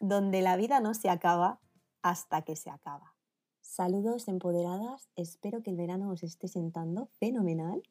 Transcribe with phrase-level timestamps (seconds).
[0.00, 1.60] donde la vida no se acaba
[2.02, 3.14] hasta que se acaba.
[3.60, 7.82] Saludos empoderadas, espero que el verano os esté sentando fenomenal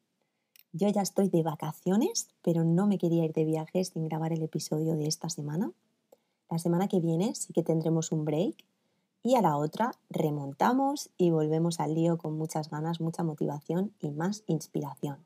[0.78, 4.42] yo ya estoy de vacaciones, pero no me quería ir de viaje sin grabar el
[4.42, 5.72] episodio de esta semana.
[6.50, 8.62] La semana que viene sí que tendremos un break
[9.22, 14.10] y a la otra remontamos y volvemos al lío con muchas ganas, mucha motivación y
[14.10, 15.24] más inspiración.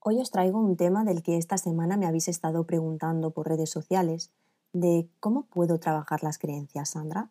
[0.00, 3.70] Hoy os traigo un tema del que esta semana me habéis estado preguntando por redes
[3.70, 4.32] sociales,
[4.72, 7.30] de cómo puedo trabajar las creencias, Sandra,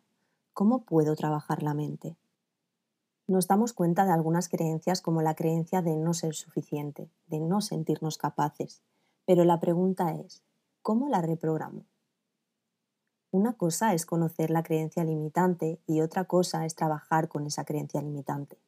[0.52, 2.16] cómo puedo trabajar la mente
[3.28, 7.60] nos damos cuenta de algunas creencias como la creencia de no ser suficiente, de no
[7.60, 8.82] sentirnos capaces.
[9.24, 10.42] Pero la pregunta es,
[10.80, 11.86] ¿cómo la reprogramo?
[13.32, 18.00] Una cosa es conocer la creencia limitante y otra cosa es trabajar con esa creencia
[18.00, 18.58] limitante.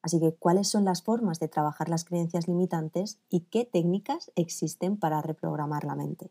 [0.00, 4.98] Así que, ¿cuáles son las formas de trabajar las creencias limitantes y qué técnicas existen
[4.98, 6.30] para reprogramar la mente?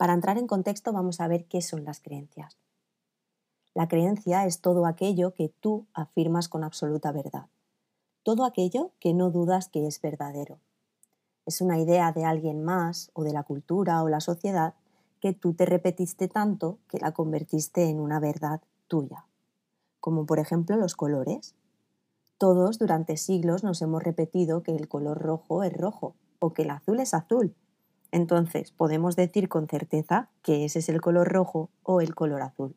[0.00, 2.56] Para entrar en contexto vamos a ver qué son las creencias.
[3.74, 7.48] La creencia es todo aquello que tú afirmas con absoluta verdad,
[8.22, 10.58] todo aquello que no dudas que es verdadero.
[11.44, 14.72] Es una idea de alguien más o de la cultura o la sociedad
[15.20, 19.26] que tú te repetiste tanto que la convertiste en una verdad tuya,
[20.00, 21.54] como por ejemplo los colores.
[22.38, 26.70] Todos durante siglos nos hemos repetido que el color rojo es rojo o que el
[26.70, 27.54] azul es azul.
[28.12, 32.76] Entonces podemos decir con certeza que ese es el color rojo o el color azul.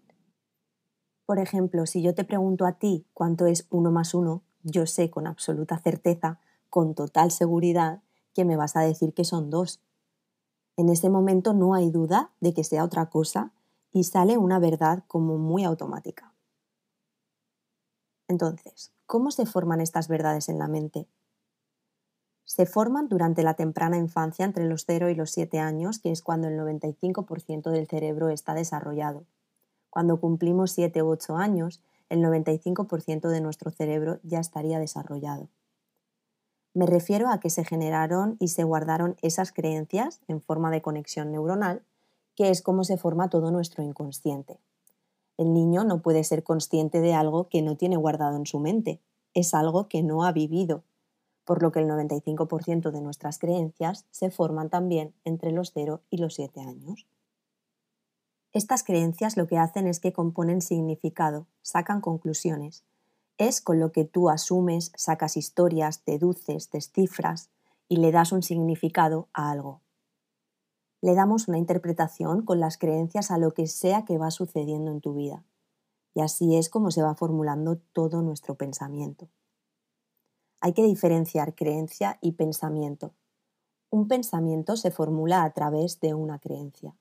[1.25, 5.09] Por ejemplo, si yo te pregunto a ti cuánto es 1 más 1, yo sé
[5.09, 6.39] con absoluta certeza,
[6.69, 8.01] con total seguridad,
[8.33, 9.79] que me vas a decir que son dos.
[10.75, 13.51] En ese momento no hay duda de que sea otra cosa
[13.91, 16.33] y sale una verdad como muy automática.
[18.27, 21.07] Entonces, ¿cómo se forman estas verdades en la mente?
[22.45, 26.21] Se forman durante la temprana infancia entre los 0 y los 7 años, que es
[26.21, 29.23] cuando el 95% del cerebro está desarrollado.
[29.89, 35.47] Cuando cumplimos 7 u 8 años, el 95% de nuestro cerebro ya estaría desarrollado.
[36.73, 41.31] Me refiero a que se generaron y se guardaron esas creencias en forma de conexión
[41.31, 41.83] neuronal,
[42.35, 44.59] que es como se forma todo nuestro inconsciente.
[45.37, 48.99] El niño no puede ser consciente de algo que no tiene guardado en su mente,
[49.33, 50.83] es algo que no ha vivido,
[51.45, 56.17] por lo que el 95% de nuestras creencias se forman también entre los 0 y
[56.17, 57.07] los 7 años.
[58.53, 62.83] Estas creencias lo que hacen es que componen significado, sacan conclusiones.
[63.39, 67.49] Es con lo que tú asumes, sacas historias, deduces, descifras
[67.89, 69.81] y le das un significado a algo.
[71.01, 75.01] Le damos una interpretación con las creencias a lo que sea que va sucediendo en
[75.01, 75.43] tu vida.
[76.13, 79.27] Y así es como se va formulando todo nuestro pensamiento.
[80.63, 83.11] Hay que diferenciar creencia y pensamiento.
[83.89, 86.95] Un pensamiento se formula a través de una creencia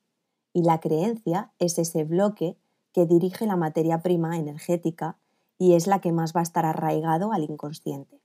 [0.52, 2.58] y la creencia es ese bloque
[2.92, 5.16] que dirige la materia prima energética
[5.58, 8.20] y es la que más va a estar arraigado al inconsciente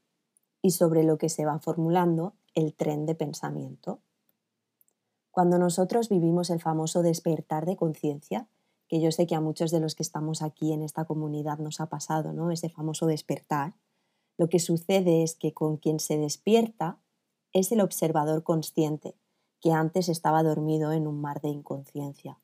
[0.64, 4.00] y sobre lo que se va formulando el tren de pensamiento.
[5.30, 8.48] Cuando nosotros vivimos el famoso despertar de conciencia,
[8.88, 11.80] que yo sé que a muchos de los que estamos aquí en esta comunidad nos
[11.80, 12.50] ha pasado, ¿no?
[12.50, 13.76] Ese famoso despertar,
[14.38, 17.00] lo que sucede es que con quien se despierta
[17.54, 19.16] es el observador consciente,
[19.62, 22.40] que antes estaba dormido en un mar de inconsciencia.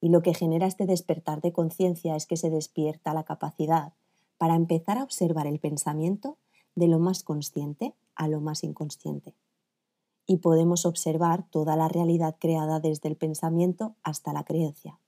[0.00, 3.92] Y lo que genera este despertar de conciencia es que se despierta la capacidad
[4.36, 6.38] para empezar a observar el pensamiento
[6.74, 9.34] de lo más consciente a lo más inconsciente.
[10.26, 14.98] Y podemos observar toda la realidad creada desde el pensamiento hasta la creencia.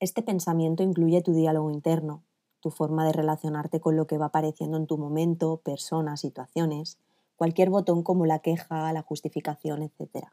[0.00, 2.24] Este pensamiento incluye tu diálogo interno,
[2.60, 6.98] tu forma de relacionarte con lo que va apareciendo en tu momento, personas, situaciones,
[7.36, 10.26] cualquier botón como la queja, la justificación, etc.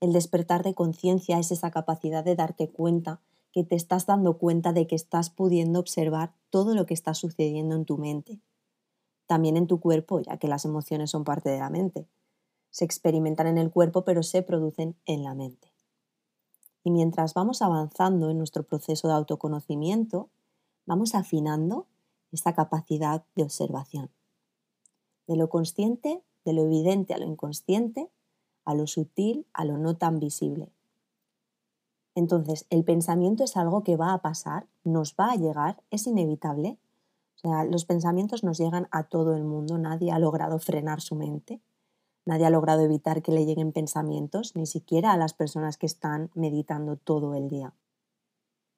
[0.00, 3.20] El despertar de conciencia es esa capacidad de darte cuenta
[3.52, 7.76] que te estás dando cuenta de que estás pudiendo observar todo lo que está sucediendo
[7.76, 8.40] en tu mente.
[9.26, 12.08] También en tu cuerpo, ya que las emociones son parte de la mente.
[12.70, 15.72] Se experimentan en el cuerpo, pero se producen en la mente.
[16.84, 20.30] Y mientras vamos avanzando en nuestro proceso de autoconocimiento,
[20.92, 21.86] vamos afinando
[22.32, 24.10] esta capacidad de observación.
[25.26, 28.10] De lo consciente, de lo evidente a lo inconsciente,
[28.66, 30.70] a lo sutil, a lo no tan visible.
[32.14, 36.78] Entonces, el pensamiento es algo que va a pasar, nos va a llegar, es inevitable.
[37.36, 41.14] O sea, los pensamientos nos llegan a todo el mundo, nadie ha logrado frenar su
[41.14, 41.62] mente,
[42.26, 46.30] nadie ha logrado evitar que le lleguen pensamientos, ni siquiera a las personas que están
[46.34, 47.72] meditando todo el día.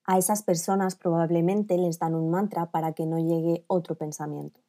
[0.06, 4.60] A esas personas probablemente les dan un mantra para que no llegue otro pensamiento.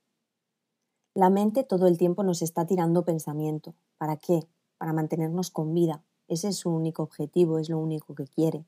[1.14, 3.76] La mente todo el tiempo nos está tirando pensamiento.
[3.98, 4.48] ¿Para qué?
[4.78, 8.66] Para mantenernos con vida, ese es su único objetivo, es lo único que quiere.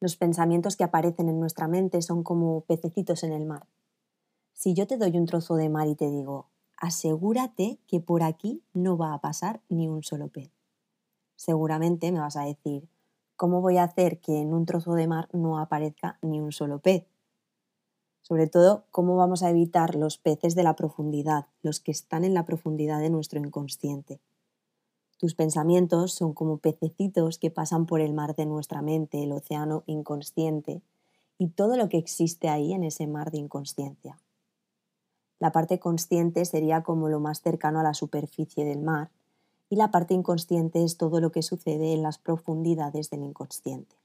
[0.00, 3.66] Los pensamientos que aparecen en nuestra mente son como pececitos en el mar.
[4.52, 8.62] Si yo te doy un trozo de mar y te digo, asegúrate que por aquí
[8.74, 10.50] no va a pasar ni un solo pez.
[11.36, 12.88] Seguramente me vas a decir,
[13.42, 16.78] ¿cómo voy a hacer que en un trozo de mar no aparezca ni un solo
[16.78, 17.08] pez?
[18.20, 22.34] Sobre todo, ¿cómo vamos a evitar los peces de la profundidad, los que están en
[22.34, 24.20] la profundidad de nuestro inconsciente?
[25.18, 29.82] Tus pensamientos son como pececitos que pasan por el mar de nuestra mente, el océano
[29.86, 30.80] inconsciente,
[31.36, 34.20] y todo lo que existe ahí en ese mar de inconsciencia.
[35.40, 39.10] La parte consciente sería como lo más cercano a la superficie del mar,
[39.72, 43.96] y la parte inconsciente es todo lo que sucede en las profundidades del inconsciente.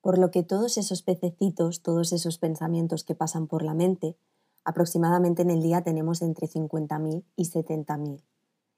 [0.00, 4.16] Por lo que todos esos pececitos, todos esos pensamientos que pasan por la mente,
[4.64, 8.20] aproximadamente en el día tenemos entre 50.000 y 70.000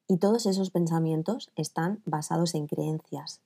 [0.07, 3.41] y todos esos pensamientos están basados en creencias.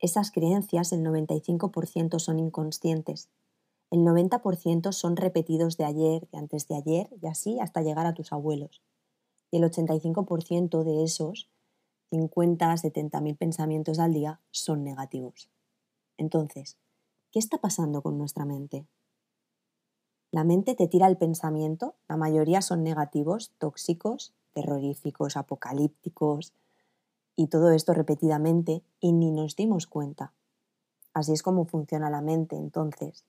[0.00, 3.30] Esas creencias, el 95% son inconscientes.
[3.90, 8.12] El 90% son repetidos de ayer, de antes de ayer y así hasta llegar a
[8.12, 8.82] tus abuelos.
[9.50, 11.50] Y el 85% de esos
[12.10, 15.48] 50, 70 mil pensamientos al día son negativos.
[16.16, 16.76] Entonces,
[17.30, 18.86] ¿qué está pasando con nuestra mente?
[20.32, 26.52] La mente te tira el pensamiento, la mayoría son negativos, tóxicos, terroríficos, apocalípticos,
[27.36, 30.34] y todo esto repetidamente y ni nos dimos cuenta.
[31.14, 33.24] Así es como funciona la mente entonces.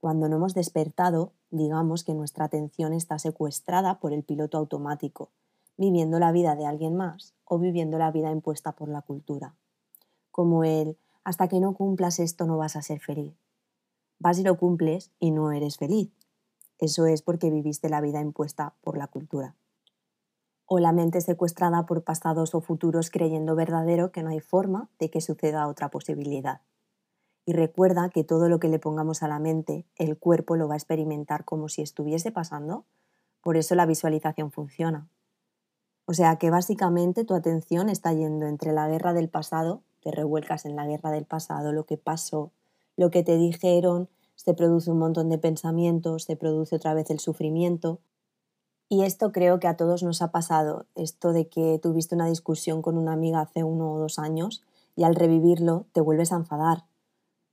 [0.00, 5.30] Cuando no hemos despertado, digamos que nuestra atención está secuestrada por el piloto automático,
[5.76, 9.54] viviendo la vida de alguien más o viviendo la vida impuesta por la cultura.
[10.30, 13.34] Como el, hasta que no cumplas esto no vas a ser feliz.
[14.18, 16.10] Vas y lo cumples y no eres feliz.
[16.78, 19.54] Eso es porque viviste la vida impuesta por la cultura
[20.66, 25.10] o la mente secuestrada por pasados o futuros creyendo verdadero que no hay forma de
[25.10, 26.62] que suceda otra posibilidad.
[27.46, 30.74] Y recuerda que todo lo que le pongamos a la mente, el cuerpo lo va
[30.74, 32.86] a experimentar como si estuviese pasando,
[33.42, 35.06] por eso la visualización funciona.
[36.06, 40.66] O sea que básicamente tu atención está yendo entre la guerra del pasado, te revuelcas
[40.66, 42.50] en la guerra del pasado, lo que pasó,
[42.96, 47.20] lo que te dijeron, se produce un montón de pensamientos, se produce otra vez el
[47.20, 48.00] sufrimiento,
[48.88, 52.82] y esto creo que a todos nos ha pasado, esto de que tuviste una discusión
[52.82, 54.62] con una amiga hace uno o dos años
[54.94, 56.84] y al revivirlo te vuelves a enfadar.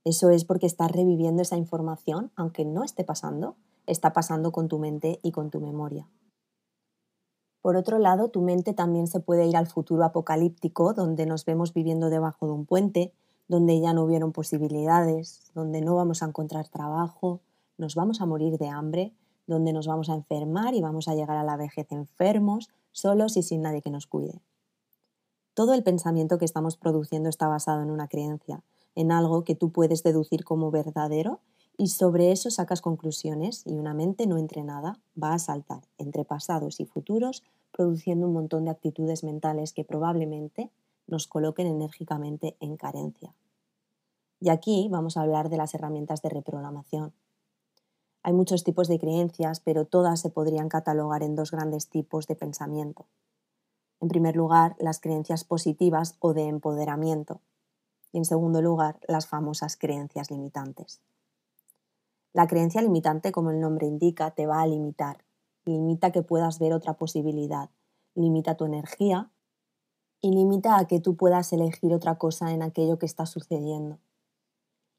[0.04, 3.56] Eso es porque estás reviviendo esa información, aunque no esté pasando,
[3.86, 6.06] está pasando con tu mente y con tu memoria.
[7.62, 11.72] Por otro lado, tu mente también se puede ir al futuro apocalíptico, donde nos vemos
[11.72, 13.14] viviendo debajo de un puente,
[13.48, 17.40] donde ya no hubieron posibilidades, donde no vamos a encontrar trabajo,
[17.78, 19.14] nos vamos a morir de hambre
[19.46, 23.42] donde nos vamos a enfermar y vamos a llegar a la vejez enfermos, solos y
[23.42, 24.40] sin nadie que nos cuide.
[25.54, 28.62] Todo el pensamiento que estamos produciendo está basado en una creencia,
[28.94, 31.40] en algo que tú puedes deducir como verdadero
[31.76, 36.80] y sobre eso sacas conclusiones y una mente no entrenada va a saltar entre pasados
[36.80, 40.70] y futuros produciendo un montón de actitudes mentales que probablemente
[41.06, 43.34] nos coloquen enérgicamente en carencia.
[44.40, 47.12] Y aquí vamos a hablar de las herramientas de reprogramación.
[48.22, 52.36] Hay muchos tipos de creencias, pero todas se podrían catalogar en dos grandes tipos de
[52.36, 53.06] pensamiento.
[54.00, 57.40] En primer lugar, las creencias positivas o de empoderamiento.
[58.12, 61.00] Y en segundo lugar, las famosas creencias limitantes.
[62.32, 65.24] La creencia limitante, como el nombre indica, te va a limitar.
[65.64, 67.70] Limita que puedas ver otra posibilidad.
[68.14, 69.30] Limita tu energía
[70.20, 73.98] y limita a que tú puedas elegir otra cosa en aquello que está sucediendo.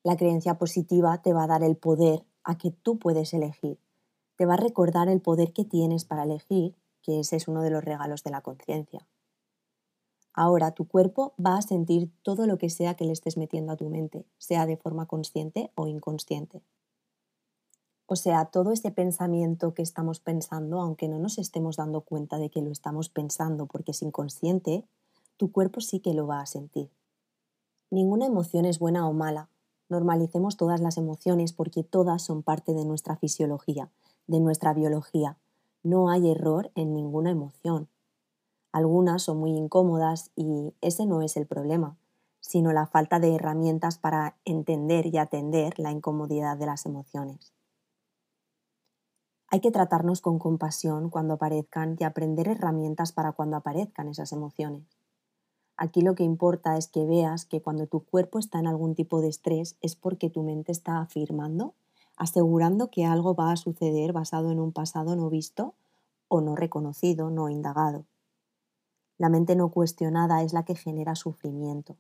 [0.04, 3.80] La creencia positiva te va a dar el poder a que tú puedes elegir.
[4.36, 7.70] Te va a recordar el poder que tienes para elegir, que ese es uno de
[7.70, 9.08] los regalos de la conciencia.
[10.34, 13.78] Ahora tu cuerpo va a sentir todo lo que sea que le estés metiendo a
[13.78, 16.64] tu mente, sea de forma consciente o inconsciente.
[18.06, 22.50] O sea, todo ese pensamiento que estamos pensando, aunque no nos estemos dando cuenta de
[22.50, 24.86] que lo estamos pensando porque es inconsciente,
[25.38, 26.92] tu cuerpo sí que lo va a sentir.
[27.90, 29.50] Ninguna emoción es buena o mala.
[29.88, 33.90] Normalicemos todas las emociones porque todas son parte de nuestra fisiología,
[34.28, 35.38] de nuestra biología.
[35.82, 37.88] No hay error en ninguna emoción.
[38.72, 41.96] Algunas son muy incómodas y ese no es el problema,
[42.42, 47.53] sino la falta de herramientas para entender y atender la incomodidad de las emociones.
[49.54, 54.98] Hay que tratarnos con compasión cuando aparezcan y aprender herramientas para cuando aparezcan esas emociones.
[55.78, 59.22] Aquí lo que importa es que veas que cuando tu cuerpo está en algún tipo
[59.22, 61.76] de estrés es porque tu mente está afirmando,
[62.18, 65.76] asegurando que algo va a suceder basado en un pasado no visto
[66.30, 68.06] o no reconocido, no indagado.
[69.20, 71.96] La mente no cuestionada es la que genera sufrimiento.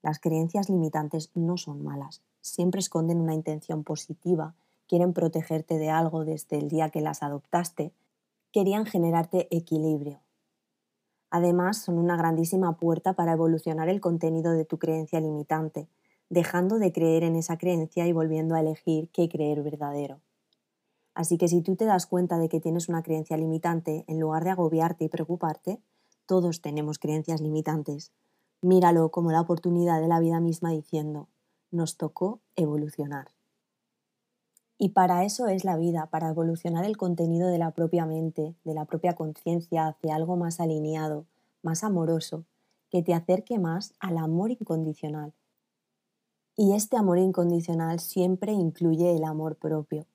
[0.00, 4.54] Las creencias limitantes no son malas, siempre esconden una intención positiva,
[4.90, 7.92] quieren protegerte de algo desde el día que las adoptaste,
[8.50, 10.18] querían generarte equilibrio.
[11.30, 15.86] Además, son una grandísima puerta para evolucionar el contenido de tu creencia limitante,
[16.28, 20.22] dejando de creer en esa creencia y volviendo a elegir qué creer verdadero.
[21.14, 24.42] Así que si tú te das cuenta de que tienes una creencia limitante, en lugar
[24.42, 25.78] de agobiarte y preocuparte,
[26.26, 28.10] todos tenemos creencias limitantes.
[28.60, 31.28] Míralo como la oportunidad de la vida misma diciendo,
[31.70, 33.28] nos tocó evolucionar.
[34.82, 38.72] Y para eso es la vida, para evolucionar el contenido de la propia mente, de
[38.72, 41.26] la propia conciencia hacia algo más alineado,
[41.62, 42.46] más amoroso,
[42.88, 45.34] que te acerque más al amor incondicional.
[46.56, 50.06] Y este amor incondicional siempre incluye el amor propio,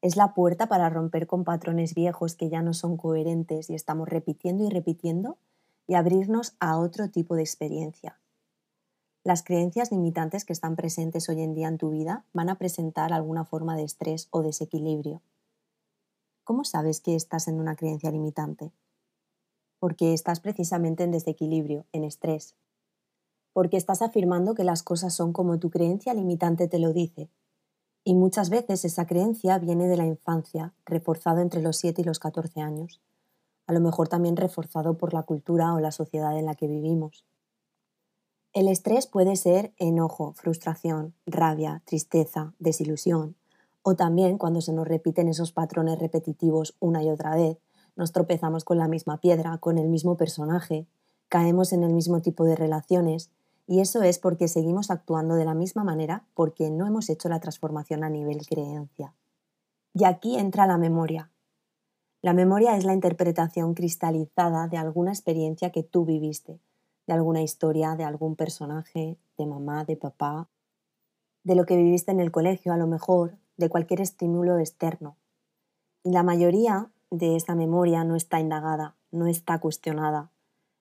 [0.00, 4.08] es la puerta para romper con patrones viejos que ya no son coherentes y estamos
[4.08, 5.36] repitiendo y repitiendo
[5.86, 8.18] y abrirnos a otro tipo de experiencia.
[9.24, 13.12] Las creencias limitantes que están presentes hoy en día en tu vida van a presentar
[13.12, 15.22] alguna forma de estrés o desequilibrio.
[16.44, 18.70] ¿Cómo sabes que estás en una creencia limitante?
[19.78, 22.54] Porque estás precisamente en desequilibrio, en estrés.
[23.54, 27.30] Porque estás afirmando que las cosas son como tu creencia limitante te lo dice
[28.04, 32.18] y muchas veces esa creencia viene de la infancia, reforzado entre los 7 y los
[32.18, 33.00] 14 años,
[33.66, 37.24] a lo mejor también reforzado por la cultura o la sociedad en la que vivimos.
[38.54, 43.34] El estrés puede ser enojo, frustración, rabia, tristeza, desilusión,
[43.82, 47.58] o también cuando se nos repiten esos patrones repetitivos una y otra vez,
[47.96, 50.86] nos tropezamos con la misma piedra, con el mismo personaje,
[51.28, 53.32] caemos en el mismo tipo de relaciones
[53.66, 57.40] y eso es porque seguimos actuando de la misma manera porque no hemos hecho la
[57.40, 59.14] transformación a nivel creencia.
[59.94, 61.28] Y aquí entra la memoria.
[62.22, 66.60] La memoria es la interpretación cristalizada de alguna experiencia que tú viviste,
[67.06, 70.48] de alguna historia, de algún personaje, de mamá, de papá,
[71.42, 75.16] de lo que viviste en el colegio a lo mejor, de cualquier estímulo externo.
[76.02, 80.30] Y la mayoría de esa memoria no está indagada, no está cuestionada,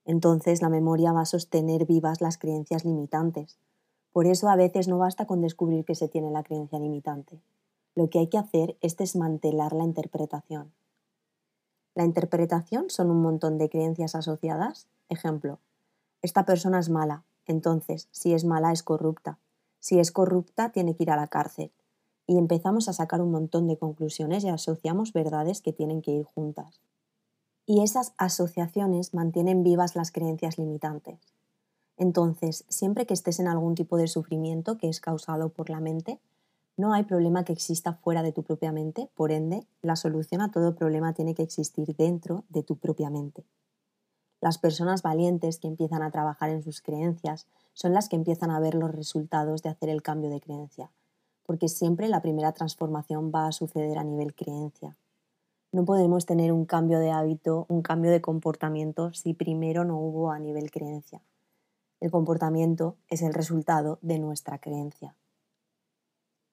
[0.06, 3.58] entonces la memoria va a sostener vivas las creencias limitantes.
[4.12, 7.42] Por eso a veces no basta con descubrir que se tiene la creencia limitante.
[7.96, 10.72] Lo que hay que hacer es desmantelar la interpretación.
[11.96, 14.88] La interpretación son un montón de creencias asociadas.
[15.10, 15.60] Ejemplo,
[16.24, 19.38] esta persona es mala, entonces si es mala es corrupta.
[19.80, 21.72] Si es corrupta tiene que ir a la cárcel.
[22.26, 26.24] Y empezamos a sacar un montón de conclusiones y asociamos verdades que tienen que ir
[26.24, 26.82] juntas
[27.66, 31.20] y esas asociaciones mantienen vivas las creencias limitantes.
[31.98, 36.20] Entonces, siempre que estés en algún tipo de sufrimiento que es causado por la mente,
[36.76, 40.52] no hay problema que exista fuera de tu propia mente, por ende, la solución a
[40.52, 43.46] todo problema tiene que existir dentro de tu propia mente.
[44.44, 48.60] Las personas valientes que empiezan a trabajar en sus creencias son las que empiezan a
[48.60, 50.92] ver los resultados de hacer el cambio de creencia,
[51.46, 54.98] porque siempre la primera transformación va a suceder a nivel creencia.
[55.72, 60.30] No podemos tener un cambio de hábito, un cambio de comportamiento si primero no hubo
[60.30, 61.22] a nivel creencia.
[62.02, 65.16] El comportamiento es el resultado de nuestra creencia.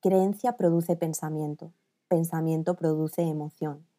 [0.00, 1.72] Creencia produce pensamiento,
[2.06, 3.89] pensamiento produce emoción.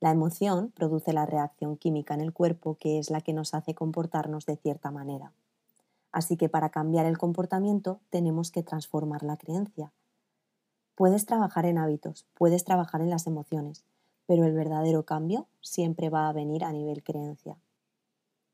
[0.00, 3.74] La emoción produce la reacción química en el cuerpo que es la que nos hace
[3.74, 5.32] comportarnos de cierta manera.
[6.10, 9.92] Así que para cambiar el comportamiento tenemos que transformar la creencia.
[10.94, 13.84] Puedes trabajar en hábitos, puedes trabajar en las emociones,
[14.26, 17.58] pero el verdadero cambio siempre va a venir a nivel creencia.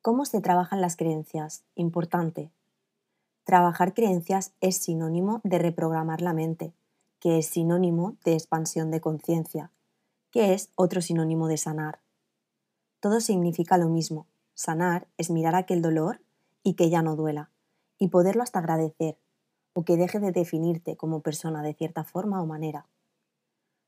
[0.03, 1.65] ¿Cómo se trabajan las creencias?
[1.75, 2.51] Importante.
[3.45, 6.73] Trabajar creencias es sinónimo de reprogramar la mente,
[7.21, 9.71] que es sinónimo de expansión de conciencia,
[10.37, 12.01] que es otro sinónimo de sanar.
[13.01, 16.21] Todo significa lo mismo, sanar es mirar aquel dolor
[16.63, 17.49] y que ya no duela,
[17.97, 19.19] y poderlo hasta agradecer,
[19.73, 22.85] o que deje de definirte como persona de cierta forma o manera.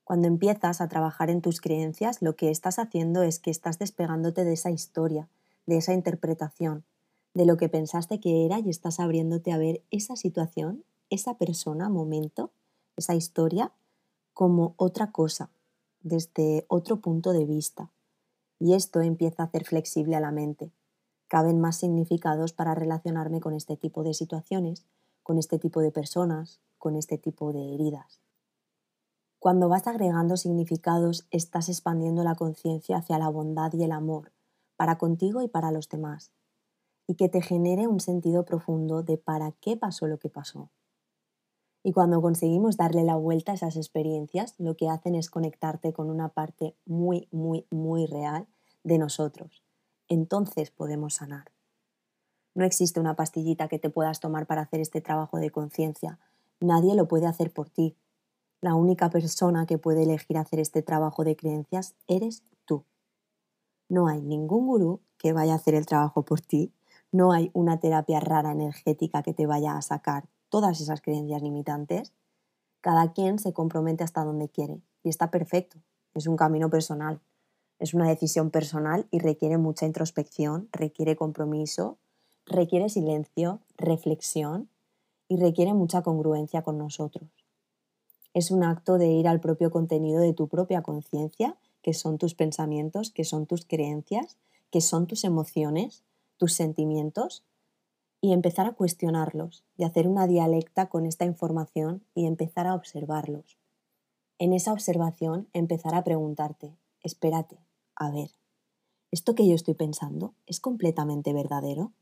[0.04, 4.46] Cuando empiezas a trabajar en tus creencias, lo que estás haciendo es que estás despegándote
[4.46, 5.28] de esa historia,
[5.66, 6.82] de esa interpretación,
[7.34, 11.90] de lo que pensaste que era y estás abriéndote a ver esa situación, esa persona,
[11.90, 12.52] momento,
[12.96, 13.70] esa historia,
[14.32, 15.50] como otra cosa,
[16.00, 17.90] desde otro punto de vista.
[18.58, 20.72] Y esto empieza a hacer flexible a la mente.
[21.28, 24.86] Caben más significados para relacionarme con este tipo de situaciones
[25.28, 28.22] con este tipo de personas, con este tipo de heridas.
[29.38, 34.32] Cuando vas agregando significados, estás expandiendo la conciencia hacia la bondad y el amor,
[34.76, 36.32] para contigo y para los demás,
[37.06, 40.70] y que te genere un sentido profundo de para qué pasó lo que pasó.
[41.88, 46.10] Y cuando conseguimos darle la vuelta a esas experiencias, lo que hacen es conectarte con
[46.10, 48.46] una parte muy, muy, muy real
[48.84, 49.64] de nosotros.
[50.06, 51.50] Entonces podemos sanar.
[52.54, 56.18] No existe una pastillita que te puedas tomar para hacer este trabajo de conciencia.
[56.60, 57.96] Nadie lo puede hacer por ti.
[58.60, 62.84] La única persona que puede elegir hacer este trabajo de creencias eres tú.
[63.88, 66.70] No hay ningún gurú que vaya a hacer el trabajo por ti.
[67.12, 72.12] No hay una terapia rara energética que te vaya a sacar todas esas creencias limitantes.
[72.80, 75.78] Cada quien se compromete hasta donde quiere y está perfecto.
[76.14, 77.20] Es un camino personal.
[77.78, 81.98] Es una decisión personal y requiere mucha introspección, requiere compromiso,
[82.44, 84.68] requiere silencio, reflexión
[85.28, 87.30] y requiere mucha congruencia con nosotros.
[88.34, 92.34] Es un acto de ir al propio contenido de tu propia conciencia, que son tus
[92.34, 94.38] pensamientos, que son tus creencias,
[94.70, 96.04] que son tus emociones,
[96.36, 97.44] tus sentimientos,
[98.20, 103.58] y empezar a cuestionarlos y hacer una dialecta con esta información y empezar a observarlos.
[104.38, 107.58] En esa observación empezar a preguntarte, espérate,
[107.94, 108.30] a ver,
[109.10, 111.92] ¿esto que yo estoy pensando es completamente verdadero?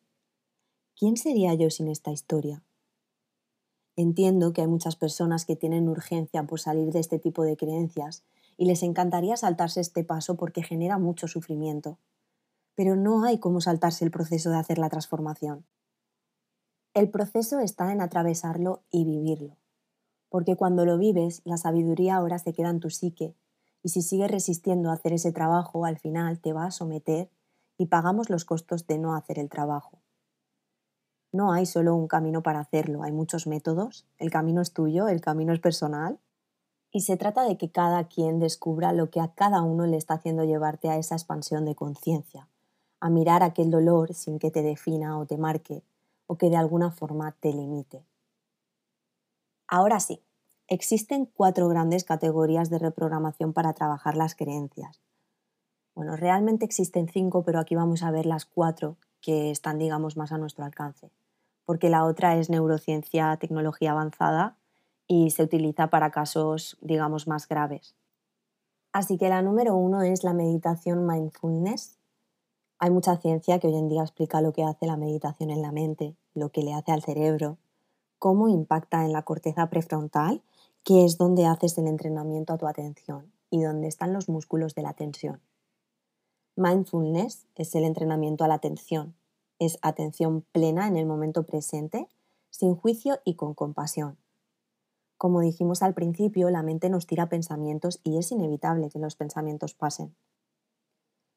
[0.97, 2.63] ¿quién sería yo sin esta historia?
[3.97, 8.25] Entiendo que hay muchas personas que tienen urgencia por salir de este tipo de creencias
[8.57, 11.99] y les encantaría saltarse este paso porque genera mucho sufrimiento.
[12.75, 15.65] Pero no hay cómo saltarse el proceso de hacer la transformación.
[16.97, 19.59] El proceso está en atravesarlo y vivirlo.
[20.31, 23.37] Porque cuando lo vives, la sabiduría ahora se queda en tu psique
[23.83, 27.31] y si sigues resistiendo a hacer ese trabajo, al final te va a someter
[27.77, 29.99] y pagamos los costos de no hacer el trabajo.
[31.33, 35.21] No hay solo un camino para hacerlo, hay muchos métodos, el camino es tuyo, el
[35.21, 36.19] camino es personal
[36.91, 40.15] y se trata de que cada quien descubra lo que a cada uno le está
[40.15, 42.49] haciendo llevarte a esa expansión de conciencia,
[43.01, 45.85] a mirar aquel dolor sin que te defina o te marque
[46.27, 48.05] o que de alguna forma te limite.
[49.69, 50.23] Ahora sí,
[50.69, 55.01] existen cuatro grandes categorías de reprogramación para trabajar las creencias.
[55.95, 60.33] Bueno, realmente existen cinco, pero aquí vamos a ver las cuatro que están, digamos, más
[60.33, 61.11] a nuestro alcance
[61.67, 64.57] porque la otra es neurociencia, tecnología avanzada
[65.07, 67.95] y se utiliza para casos, digamos, más graves.
[68.93, 71.99] Así que la número uno es la meditación mindfulness.
[72.79, 75.73] Hay mucha ciencia que hoy en día explica lo que hace la meditación en la
[75.73, 77.57] mente, lo que le hace al cerebro,
[78.19, 80.43] cómo impacta en la corteza prefrontal,
[80.85, 84.83] que es donde haces el entrenamiento a tu atención y donde están los músculos de
[84.83, 85.41] la atención.
[86.55, 89.15] Mindfulness es el entrenamiento a la atención,
[89.59, 92.09] es atención plena en el momento presente,
[92.51, 94.19] sin juicio y con compasión.
[95.17, 99.73] Como dijimos al principio, la mente nos tira pensamientos y es inevitable que los pensamientos
[99.73, 100.15] pasen.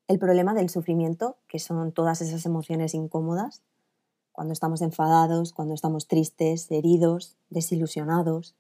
[0.10, 3.62] El problema del sufrimiento, que son todas esas emociones incómodas,
[4.32, 8.56] cuando estamos enfadados, cuando estamos tristes, heridos, desilusionados,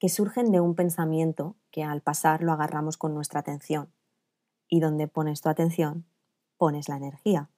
[0.00, 3.92] que surgen de un pensamiento que al pasar lo agarramos con nuestra atención.
[4.68, 6.04] Y donde pones tu atención,
[6.56, 7.48] pones la energía.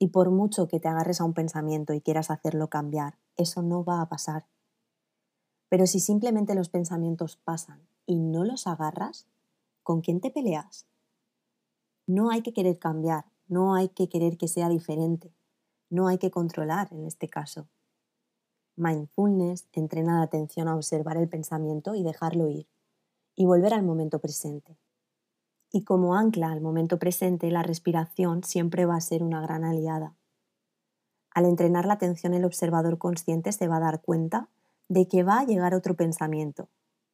[0.00, 3.84] Y por mucho que te agarres a un pensamiento y quieras hacerlo cambiar, eso no
[3.84, 4.46] va a pasar.
[5.68, 9.28] Pero si simplemente los pensamientos pasan y no los agarras,
[9.84, 10.88] ¿con quién te peleas?
[12.12, 15.34] No hay que querer cambiar, no hay que querer que sea diferente,
[15.88, 17.70] no hay que controlar en este caso.
[18.76, 22.68] Mindfulness entrena la atención a observar el pensamiento y dejarlo ir,
[23.34, 24.76] y volver al momento presente.
[25.70, 30.14] Y como ancla al momento presente, la respiración siempre va a ser una gran aliada.
[31.30, 34.50] Al entrenar la atención el observador consciente se va a dar cuenta
[34.86, 36.68] de que va a llegar otro pensamiento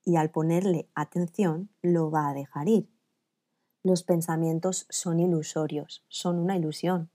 [0.05, 2.98] y al ponerle atención lo va a dejar ir.
[3.89, 7.09] Los pensamientos son ilusorios, son una ilusión,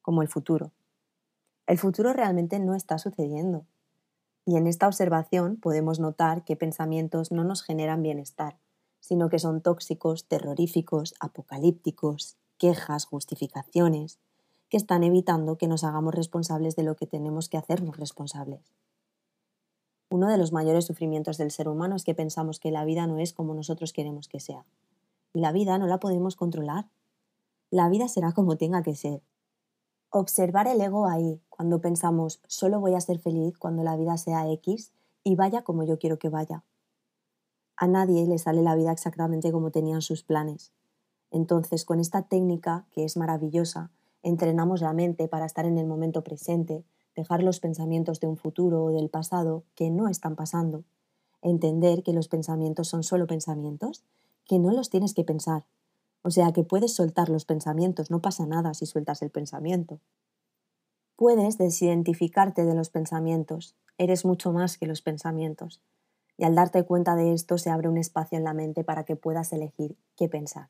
[0.00, 0.72] como el futuro.
[1.66, 3.66] El futuro realmente no está sucediendo.
[4.46, 8.56] Y en esta observación podemos notar que pensamientos no nos generan bienestar,
[9.00, 14.20] sino que son tóxicos, terroríficos, apocalípticos, quejas, justificaciones,
[14.70, 18.72] que están evitando que nos hagamos responsables de lo que tenemos que hacernos responsables.
[20.08, 23.18] Uno de los mayores sufrimientos del ser humano es que pensamos que la vida no
[23.18, 24.64] es como nosotros queremos que sea.
[25.32, 26.88] Y la vida no la podemos controlar.
[27.70, 29.22] La vida será como tenga que ser.
[30.10, 34.50] Observar el ego ahí, cuando pensamos solo voy a ser feliz cuando la vida sea
[34.50, 36.64] X y vaya como yo quiero que vaya.
[37.76, 40.72] A nadie le sale la vida exactamente como tenían sus planes.
[41.30, 43.90] Entonces, con esta técnica, que es maravillosa,
[44.22, 48.84] entrenamos la mente para estar en el momento presente, dejar los pensamientos de un futuro
[48.84, 50.84] o del pasado que no están pasando,
[51.42, 54.04] entender que los pensamientos son solo pensamientos,
[54.44, 55.64] que no los tienes que pensar.
[56.22, 60.00] O sea, que puedes soltar los pensamientos, no pasa nada si sueltas el pensamiento.
[61.16, 65.82] Puedes desidentificarte de los pensamientos, eres mucho más que los pensamientos,
[66.36, 69.16] y al darte cuenta de esto se abre un espacio en la mente para que
[69.16, 70.68] puedas elegir qué pensar.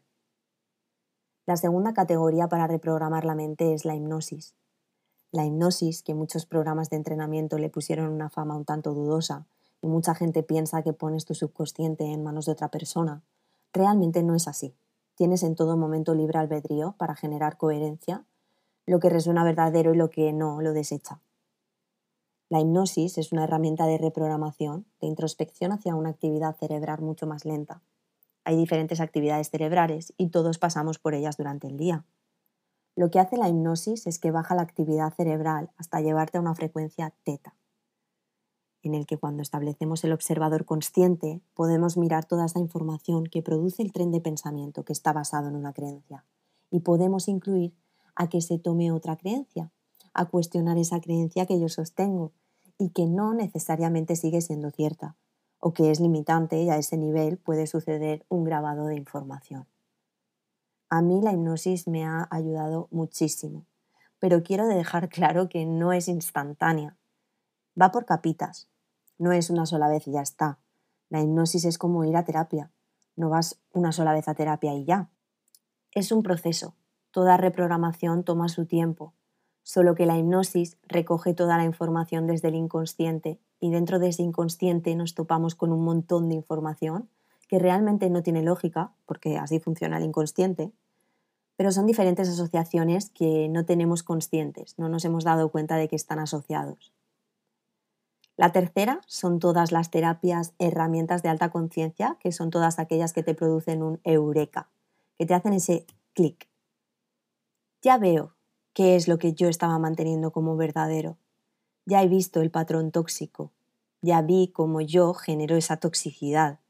[1.46, 4.54] La segunda categoría para reprogramar la mente es la hipnosis.
[5.32, 9.46] La hipnosis, que muchos programas de entrenamiento le pusieron una fama un tanto dudosa,
[9.80, 13.22] y mucha gente piensa que pones tu subconsciente en manos de otra persona,
[13.72, 14.74] realmente no es así.
[15.14, 18.24] Tienes en todo momento libre albedrío para generar coherencia,
[18.86, 21.20] lo que resuena verdadero y lo que no lo desecha.
[22.48, 27.44] La hipnosis es una herramienta de reprogramación, de introspección hacia una actividad cerebral mucho más
[27.44, 27.82] lenta,
[28.44, 32.04] hay diferentes actividades cerebrales y todos pasamos por ellas durante el día.
[32.96, 36.54] Lo que hace la hipnosis es que baja la actividad cerebral hasta llevarte a una
[36.54, 37.54] frecuencia teta,
[38.82, 43.82] en el que cuando establecemos el observador consciente podemos mirar toda esa información que produce
[43.82, 46.24] el tren de pensamiento que está basado en una creencia
[46.70, 47.74] y podemos incluir
[48.14, 49.72] a que se tome otra creencia,
[50.14, 52.32] a cuestionar esa creencia que yo sostengo
[52.78, 55.16] y que no necesariamente sigue siendo cierta,
[55.58, 59.66] o que es limitante y a ese nivel puede suceder un grabado de información.
[60.88, 63.66] A mí la hipnosis me ha ayudado muchísimo,
[64.18, 66.96] pero quiero dejar claro que no es instantánea.
[67.80, 68.69] Va por capitas.
[69.20, 70.58] No es una sola vez y ya está.
[71.10, 72.70] La hipnosis es como ir a terapia.
[73.16, 75.10] No vas una sola vez a terapia y ya.
[75.92, 76.74] Es un proceso.
[77.10, 79.12] Toda reprogramación toma su tiempo,
[79.62, 84.22] solo que la hipnosis recoge toda la información desde el inconsciente y dentro de ese
[84.22, 87.10] inconsciente nos topamos con un montón de información
[87.46, 90.72] que realmente no tiene lógica, porque así funciona el inconsciente,
[91.56, 95.96] pero son diferentes asociaciones que no tenemos conscientes, no nos hemos dado cuenta de que
[95.96, 96.94] están asociados.
[98.40, 103.22] La tercera son todas las terapias, herramientas de alta conciencia, que son todas aquellas que
[103.22, 104.70] te producen un eureka,
[105.18, 106.48] que te hacen ese clic.
[107.82, 108.34] Ya veo
[108.72, 111.18] qué es lo que yo estaba manteniendo como verdadero,
[111.84, 113.52] ya he visto el patrón tóxico,
[114.00, 116.60] ya vi cómo yo genero esa toxicidad,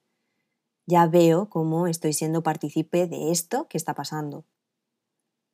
[0.86, 4.44] ya veo cómo estoy siendo partícipe de esto que está pasando.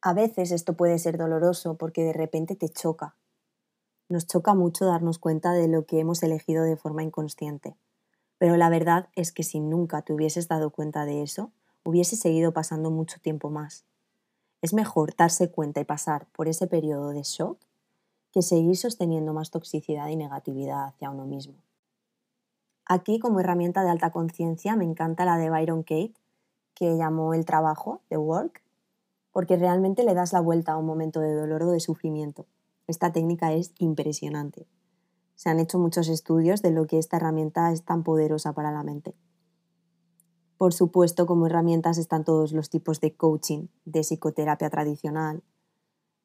[0.01, 3.17] A veces esto puede ser doloroso porque de repente te choca.
[4.09, 7.77] Nos choca mucho darnos cuenta de lo que hemos elegido de forma inconsciente.
[8.39, 11.51] Pero la verdad es que si nunca te hubieses dado cuenta de eso,
[11.85, 13.85] hubiese seguido pasando mucho tiempo más.
[14.63, 17.59] Es mejor darse cuenta y pasar por ese periodo de shock
[18.33, 21.55] que seguir sosteniendo más toxicidad y negatividad hacia uno mismo.
[22.85, 26.15] Aquí, como herramienta de alta conciencia, me encanta la de Byron Kate,
[26.75, 28.63] que llamó el trabajo, the work,
[29.33, 32.47] porque realmente le das la vuelta a un momento de dolor o de sufrimiento.
[32.87, 34.67] Esta técnica es impresionante.
[35.35, 38.83] Se han hecho muchos estudios de lo que esta herramienta es tan poderosa para la
[38.83, 39.15] mente.
[40.57, 45.43] Por supuesto, como herramientas están todos los tipos de coaching, de psicoterapia tradicional,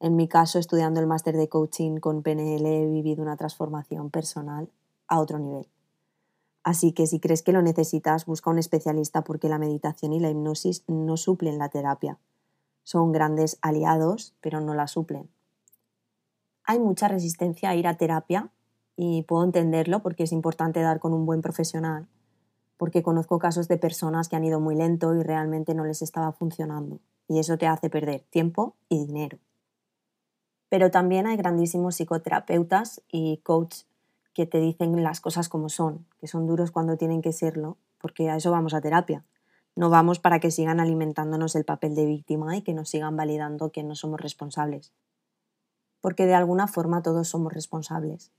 [0.02, 4.68] en mi caso, estudiando el máster de coaching con PNL, he vivido una transformación personal
[5.06, 5.68] a otro nivel.
[6.64, 10.28] Así que si crees que lo necesitas, busca un especialista porque la meditación y la
[10.28, 12.18] hipnosis no suplen la terapia.
[12.82, 15.30] Son grandes aliados, pero no la suplen.
[16.72, 18.50] Hay mucha resistencia a ir a terapia
[18.96, 22.08] y puedo entenderlo porque es importante dar con un buen profesional,
[22.78, 26.32] porque conozco casos de personas que han ido muy lento y realmente no les estaba
[26.32, 29.36] funcionando, y eso te hace perder tiempo y dinero.
[30.70, 33.86] Pero también hay grandísimos psicoterapeutas y coaches
[34.32, 38.30] que te dicen las cosas como son, que son duros cuando tienen que serlo, porque
[38.30, 39.26] a eso vamos a terapia.
[39.76, 43.72] No vamos para que sigan alimentándonos el papel de víctima y que nos sigan validando
[43.72, 44.94] que no somos responsables.
[46.02, 48.30] Porque de alguna forma todos somos responsables.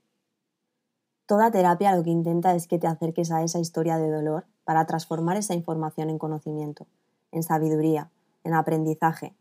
[1.26, 4.86] Toda terapia lo que intenta es que te acerques a esa historia de dolor para
[4.86, 6.86] transformar esa información en conocimiento,
[7.32, 8.12] en sabiduría,
[8.44, 9.34] en aprendizaje,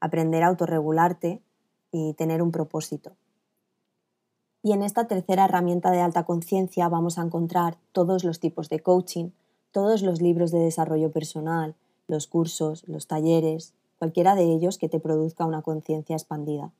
[0.00, 1.42] aprender a autorregularte
[1.92, 3.12] y tener un propósito.
[4.62, 8.80] Y en esta tercera herramienta de alta conciencia vamos a encontrar todos los tipos de
[8.80, 9.30] coaching,
[9.70, 11.74] todos los libros de desarrollo personal,
[12.08, 16.72] los cursos, los talleres, cualquiera de ellos que te produzca una conciencia expandida.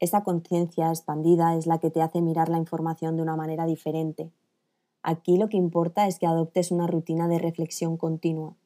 [0.00, 4.30] Esa conciencia expandida es la que te hace mirar la información de una manera diferente.
[5.02, 8.56] Aquí lo que importa es que adoptes una rutina de reflexión continua.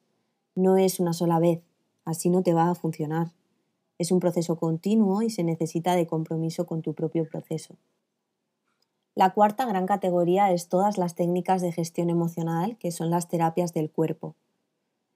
[0.55, 1.61] No es una sola vez,
[2.05, 3.33] así no te va a funcionar.
[3.97, 7.75] Es un proceso continuo y se necesita de compromiso con tu propio proceso.
[9.13, 13.73] La cuarta gran categoría es todas las técnicas de gestión emocional, que son las terapias
[13.73, 14.35] del cuerpo.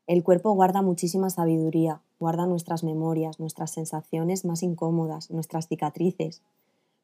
[0.09, 6.41] El cuerpo guarda muchísima sabiduría, guarda nuestras memorias, nuestras sensaciones más incómodas, nuestras cicatrices.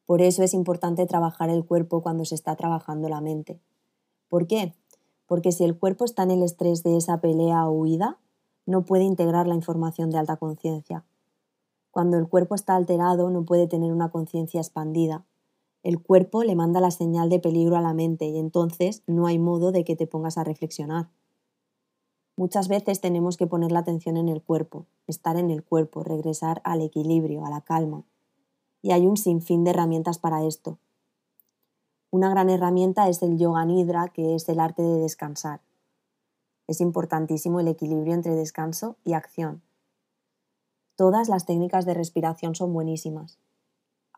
[0.06, 3.60] Por eso es importante trabajar el cuerpo cuando se está trabajando la mente.
[4.28, 4.74] ¿Por qué?
[5.28, 8.18] Porque si el cuerpo está en el estrés de esa pelea o huida,
[8.66, 11.04] no puede integrar la información de alta conciencia.
[11.92, 15.24] Cuando el cuerpo está alterado, no puede tener una conciencia expandida.
[15.84, 19.38] El cuerpo le manda la señal de peligro a la mente y entonces no hay
[19.38, 21.06] modo de que te pongas a reflexionar.
[22.38, 26.60] Muchas veces tenemos que poner la atención en el cuerpo, estar en el cuerpo, regresar
[26.64, 28.04] al equilibrio, a la calma.
[28.82, 30.76] Y hay un sinfín de herramientas para esto.
[32.10, 35.60] Una gran herramienta es el yoga nidra, que es el arte de descansar.
[36.66, 39.62] Es importantísimo el equilibrio entre descanso y acción.
[40.94, 43.38] Todas las técnicas de respiración son buenísimas.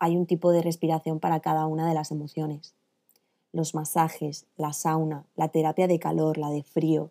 [0.00, 2.74] Hay un tipo de respiración para cada una de las emociones.
[3.52, 7.10] Los masajes, la sauna, la terapia de calor, la de frío,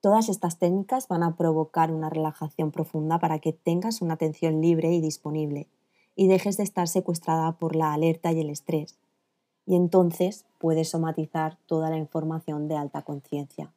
[0.00, 4.92] Todas estas técnicas van a provocar una relajación profunda para que tengas una atención libre
[4.92, 5.68] y disponible
[6.14, 8.98] y dejes de estar secuestrada por la alerta y el estrés.
[9.66, 13.72] Y entonces puedes somatizar toda la información de alta conciencia.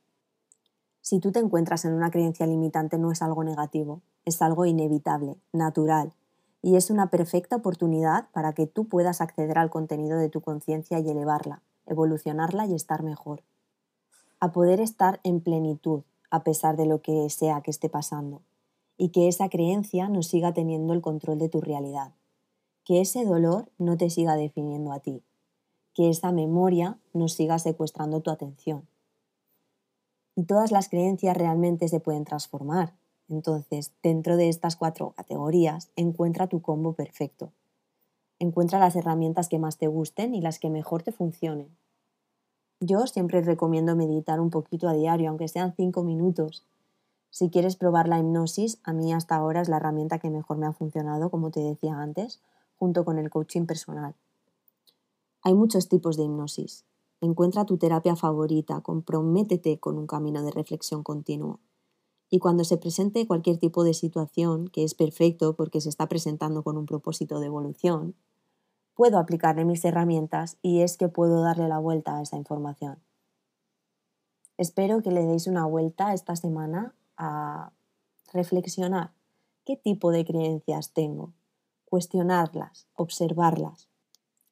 [1.01, 5.37] Si tú te encuentras en una creencia limitante no es algo negativo, es algo inevitable,
[5.51, 6.13] natural,
[6.61, 10.99] y es una perfecta oportunidad para que tú puedas acceder al contenido de tu conciencia
[10.99, 13.41] y elevarla, evolucionarla y estar mejor.
[14.39, 18.41] A poder estar en plenitud, a pesar de lo que sea que esté pasando,
[18.97, 22.13] y que esa creencia no siga teniendo el control de tu realidad,
[22.83, 25.23] que ese dolor no te siga definiendo a ti,
[25.93, 28.87] que esa memoria no siga secuestrando tu atención.
[30.35, 32.95] Y todas las creencias realmente se pueden transformar.
[33.27, 37.51] Entonces, dentro de estas cuatro categorías, encuentra tu combo perfecto.
[38.39, 41.75] Encuentra las herramientas que más te gusten y las que mejor te funcionen
[42.81, 46.65] yo siempre recomiendo meditar un poquito a diario, aunque sean cinco minutos.
[47.29, 50.65] Si quieres probar la hipnosis, a mí hasta ahora es la herramienta que mejor me
[50.65, 52.41] ha funcionado, como te decía antes,
[52.77, 54.15] junto con el coaching personal.
[55.43, 56.83] Hay muchos tipos de hipnosis.
[57.21, 61.59] Encuentra tu terapia favorita, comprométete con un camino de reflexión continuo.
[62.31, 66.63] Y cuando se presente cualquier tipo de situación, que es perfecto porque se está presentando
[66.63, 68.15] con un propósito de evolución,
[68.95, 72.99] puedo aplicarle mis herramientas y es que puedo darle la vuelta a esa información.
[74.57, 77.71] Espero que le deis una vuelta esta semana a
[78.31, 79.11] reflexionar
[79.65, 81.33] qué tipo de creencias tengo,
[81.85, 83.89] cuestionarlas, observarlas.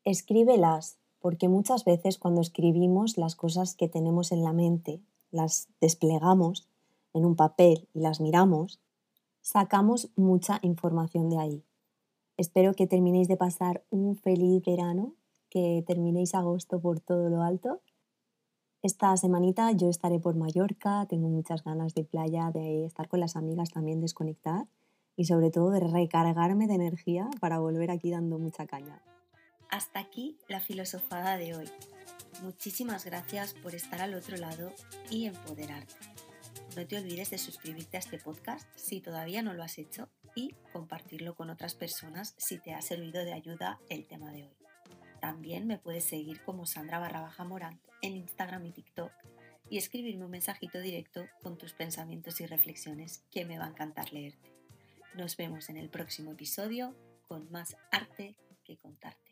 [0.04, 6.68] Escríbelas, porque muchas veces cuando escribimos las cosas que tenemos en la mente, las desplegamos
[7.14, 8.80] en un papel y las miramos,
[9.42, 11.64] sacamos mucha información de ahí.
[12.40, 15.14] Espero que terminéis de pasar un feliz verano,
[15.50, 17.82] que terminéis agosto por todo lo alto.
[18.82, 23.36] Esta semanita yo estaré por Mallorca, tengo muchas ganas de playa, de estar con las
[23.36, 24.70] amigas también, desconectar
[25.18, 29.04] y sobre todo de recargarme de energía para volver aquí dando mucha caña.
[29.70, 31.70] Hasta aquí la filosofada de hoy.
[32.42, 34.72] Muchísimas gracias por estar al otro lado
[35.12, 35.96] y empoderarte.
[36.78, 40.56] No te olvides de suscribirte a este podcast si todavía no lo has hecho y
[40.72, 44.58] compartirlo con otras personas si te ha servido de ayuda el tema de hoy.
[45.20, 49.12] También me puedes seguir como Sandra barra baja Morant en Instagram y TikTok
[49.70, 54.12] y escribirme un mensajito directo con tus pensamientos y reflexiones que me va a encantar
[54.14, 54.52] leerte.
[55.16, 56.96] Nos vemos en el próximo episodio
[57.28, 59.29] con más arte que contarte.